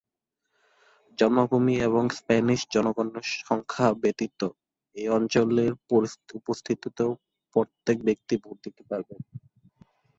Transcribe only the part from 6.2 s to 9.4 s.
উপস্থিত প্রত্যেক ব্যক্তি ভোট দিতে পারবেন।